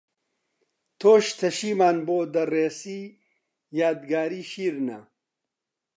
[0.99, 3.01] تۆش تەشیمان بۆ دەڕێسی
[3.79, 4.99] یادگاری شیرنە